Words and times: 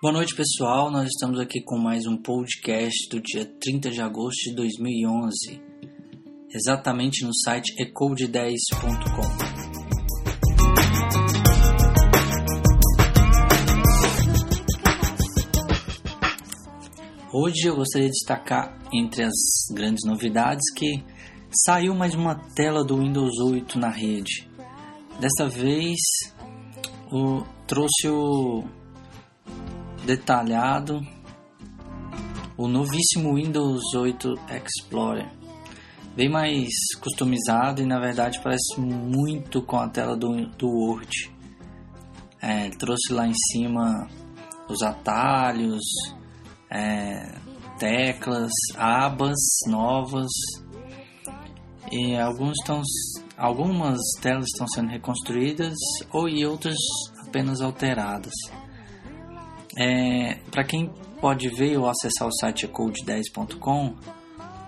Boa 0.00 0.12
noite, 0.12 0.32
pessoal. 0.32 0.92
Nós 0.92 1.08
estamos 1.08 1.40
aqui 1.40 1.60
com 1.60 1.76
mais 1.76 2.06
um 2.06 2.16
podcast 2.16 3.08
do 3.10 3.20
dia 3.20 3.44
30 3.44 3.90
de 3.90 4.00
agosto 4.00 4.48
de 4.48 4.54
2011, 4.54 5.60
exatamente 6.54 7.24
no 7.24 7.34
site 7.34 7.74
ecode10.com. 7.82 9.22
Hoje 17.36 17.66
eu 17.66 17.74
gostaria 17.74 18.06
de 18.06 18.12
destacar 18.12 18.78
entre 18.92 19.24
as 19.24 19.34
grandes 19.72 20.04
novidades 20.06 20.72
que 20.76 21.04
saiu 21.50 21.92
mais 21.92 22.14
uma 22.14 22.36
tela 22.54 22.84
do 22.84 22.98
Windows 22.98 23.36
8 23.40 23.76
na 23.80 23.90
rede. 23.90 24.48
Dessa 25.18 25.48
vez 25.48 25.98
o, 27.10 27.42
trouxe 27.66 28.06
o 28.06 28.77
detalhado 30.08 31.06
o 32.56 32.66
novíssimo 32.66 33.34
Windows 33.34 33.92
8 33.94 34.36
Explorer. 34.48 35.30
Bem 36.16 36.30
mais 36.30 36.70
customizado 36.98 37.82
e 37.82 37.84
na 37.84 38.00
verdade 38.00 38.40
parece 38.42 38.80
muito 38.80 39.60
com 39.60 39.76
a 39.76 39.86
tela 39.86 40.16
do, 40.16 40.46
do 40.56 40.66
Word. 40.66 41.30
É, 42.40 42.70
trouxe 42.70 43.12
lá 43.12 43.28
em 43.28 43.34
cima 43.34 44.08
os 44.66 44.80
atalhos, 44.80 45.84
é, 46.70 47.38
teclas, 47.78 48.52
abas 48.78 49.36
novas 49.66 50.30
e 51.92 52.16
alguns 52.16 52.56
algumas 53.36 53.98
telas 54.22 54.46
estão 54.46 54.66
sendo 54.68 54.88
reconstruídas 54.88 55.76
ou 56.10 56.30
e 56.30 56.46
outras 56.46 56.78
apenas 57.26 57.60
alteradas. 57.60 58.32
É, 59.80 60.34
Para 60.50 60.64
quem 60.64 60.90
pode 61.20 61.48
ver 61.48 61.78
ou 61.78 61.88
acessar 61.88 62.26
o 62.26 62.32
site 62.32 62.66
code10.com, 62.66 63.94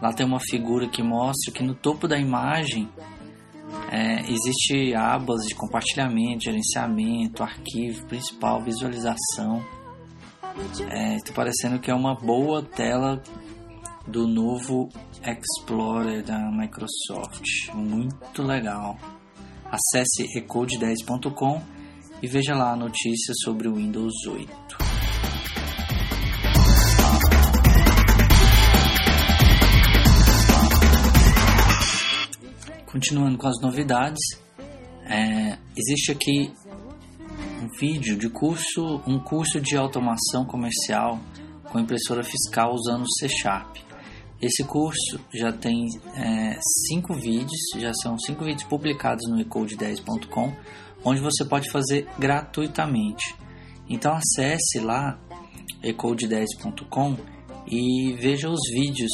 lá 0.00 0.12
tem 0.12 0.24
uma 0.24 0.38
figura 0.38 0.88
que 0.88 1.02
mostra 1.02 1.52
que 1.52 1.64
no 1.64 1.74
topo 1.74 2.06
da 2.06 2.16
imagem 2.16 2.88
é, 3.90 4.20
existe 4.30 4.94
abas 4.94 5.42
de 5.46 5.54
compartilhamento, 5.54 6.44
gerenciamento, 6.44 7.42
arquivo 7.42 8.06
principal, 8.06 8.62
visualização. 8.62 9.64
É, 10.90 11.16
está 11.16 11.32
parecendo 11.32 11.80
que 11.80 11.90
é 11.90 11.94
uma 11.94 12.14
boa 12.14 12.62
tela 12.62 13.20
do 14.06 14.28
novo 14.28 14.88
Explorer 15.26 16.22
da 16.22 16.38
Microsoft. 16.52 17.44
Muito 17.74 18.42
legal. 18.42 18.96
Acesse 19.64 20.24
ecode10.com 20.36 21.60
e 22.22 22.28
veja 22.28 22.54
lá 22.54 22.72
a 22.72 22.76
notícia 22.76 23.34
sobre 23.42 23.68
o 23.68 23.74
Windows 23.74 24.14
8. 24.26 24.79
Continuando 32.90 33.38
com 33.38 33.46
as 33.46 33.60
novidades, 33.62 34.18
é, 35.04 35.56
existe 35.76 36.10
aqui 36.10 36.52
um 37.62 37.68
vídeo 37.78 38.18
de 38.18 38.28
curso, 38.28 39.00
um 39.06 39.16
curso 39.20 39.60
de 39.60 39.76
automação 39.76 40.44
comercial 40.44 41.20
com 41.70 41.78
impressora 41.78 42.24
fiscal 42.24 42.74
usando 42.74 43.04
C 43.18 43.28
Sharp. 43.28 43.76
Esse 44.42 44.64
curso 44.64 45.20
já 45.32 45.52
tem 45.52 45.86
é, 46.16 46.58
cinco 46.88 47.14
vídeos, 47.14 47.60
já 47.78 47.92
são 48.02 48.18
cinco 48.18 48.44
vídeos 48.44 48.64
publicados 48.64 49.24
no 49.30 49.38
ecode10.com, 49.38 50.52
onde 51.04 51.20
você 51.20 51.44
pode 51.44 51.70
fazer 51.70 52.08
gratuitamente. 52.18 53.36
Então 53.88 54.14
acesse 54.14 54.80
lá 54.80 55.16
ecode10.com 55.84 57.16
e 57.68 58.14
veja 58.14 58.50
os 58.50 58.60
vídeos 58.72 59.12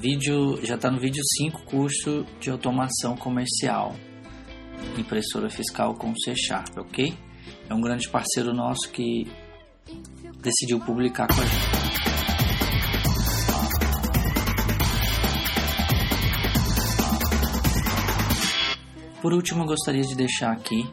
vídeo 0.00 0.64
já 0.64 0.76
está 0.76 0.90
no 0.90 0.98
vídeo 0.98 1.22
5 1.38 1.62
curso 1.64 2.24
de 2.40 2.50
automação 2.50 3.16
comercial 3.16 3.94
impressora 4.98 5.48
fiscal 5.50 5.94
com 5.94 6.14
C 6.14 6.34
Sharp, 6.36 6.76
ok? 6.78 7.16
É 7.68 7.74
um 7.74 7.80
grande 7.80 8.08
parceiro 8.08 8.52
nosso 8.54 8.90
que 8.90 9.26
decidiu 10.40 10.78
publicar 10.80 11.26
com 11.26 11.40
a 11.40 11.44
gente. 11.44 11.86
Por 19.20 19.32
último, 19.32 19.64
eu 19.64 19.66
gostaria 19.66 20.02
de 20.02 20.14
deixar 20.14 20.52
aqui 20.52 20.88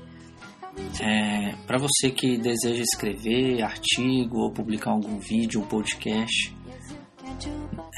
é, 1.00 1.54
para 1.68 1.78
você 1.78 2.10
que 2.10 2.38
deseja 2.38 2.82
escrever 2.82 3.62
artigo 3.62 4.40
ou 4.40 4.52
publicar 4.52 4.92
algum 4.92 5.20
vídeo 5.20 5.62
ou 5.62 5.68
podcast 5.68 6.52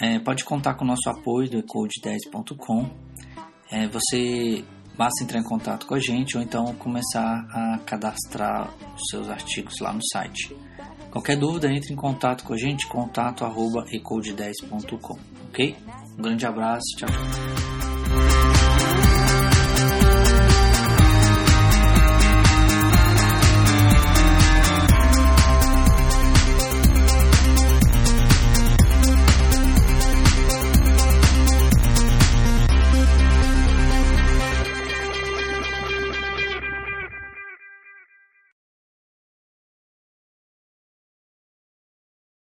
é, 0.02 0.20
pode 0.20 0.44
contar 0.44 0.76
com 0.76 0.84
o 0.84 0.88
nosso 0.88 1.10
apoio 1.10 1.50
do 1.50 1.64
ecode10.com. 1.64 2.90
É, 3.72 3.88
você 3.88 4.64
basta 4.98 5.24
entrar 5.24 5.40
em 5.40 5.44
contato 5.44 5.86
com 5.86 5.96
a 5.96 6.00
gente 6.00 6.38
ou 6.38 6.44
então 6.44 6.74
começar 6.76 7.46
a 7.50 7.80
cadastrar 7.86 8.74
os 8.96 9.02
seus 9.10 9.30
artigos 9.30 9.80
lá 9.80 9.94
no 9.94 10.02
site. 10.12 10.56
Qualquer 11.12 11.38
dúvida, 11.38 11.72
entre 11.72 11.94
em 11.94 11.96
contato 11.96 12.44
com 12.44 12.54
a 12.54 12.58
gente, 12.58 12.88
contato 12.88 13.46
arroba 13.46 13.86
ecode10.com, 13.86 15.18
ok? 15.48 15.76
Um 16.18 16.22
grande 16.22 16.46
abraço, 16.46 16.86
tchau, 16.98 17.10
tchau. 17.10 18.45